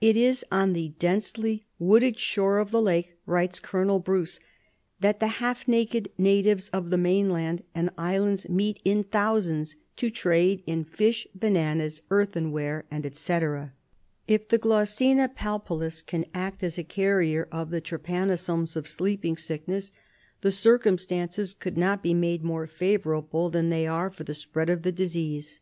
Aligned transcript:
"It 0.00 0.16
is 0.16 0.44
on 0.50 0.72
the 0.72 0.92
denselv 0.98 1.60
wooded 1.78 2.18
shore 2.18 2.58
of 2.58 2.72
the 2.72 2.82
lake," 2.82 3.16
writes 3.26 3.60
Colonel 3.60 4.00
Bruce, 4.00 4.40
"that 4.98 5.20
the 5.20 5.28
half 5.38 5.68
naked 5.68 6.10
natives 6.18 6.68
of 6.70 6.90
the 6.90 6.98
mainland 6.98 7.62
and 7.72 7.88
islands 7.96 8.48
meet 8.48 8.80
in 8.84 9.04
thousands 9.04 9.76
to 9.98 10.10
trade 10.10 10.64
in 10.66 10.82
fish, 10.82 11.28
bananas, 11.32 12.02
earthenware, 12.10 12.86
&c. 12.90 13.38
If 14.26 14.48
the 14.48 14.58
Glossina 14.58 15.28
palpalis 15.32 16.02
can 16.04 16.26
act 16.34 16.64
as 16.64 16.76
a 16.76 16.82
carrier 16.82 17.46
of 17.52 17.70
the 17.70 17.80
trypanosomes 17.80 18.74
of 18.74 18.90
sleeping 18.90 19.36
sickness, 19.36 19.92
the 20.40 20.50
circum 20.50 20.98
stances 20.98 21.54
could 21.54 21.78
not 21.78 22.02
be 22.02 22.14
made 22.14 22.42
more 22.42 22.66
favourable 22.66 23.48
than 23.48 23.68
they 23.68 23.86
are 23.86 24.10
for 24.10 24.24
the 24.24 24.34
spread 24.34 24.70
of 24.70 24.82
the 24.82 24.90
disease." 24.90 25.60